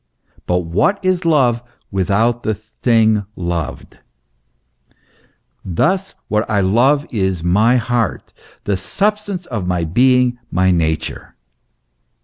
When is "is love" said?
1.05-1.61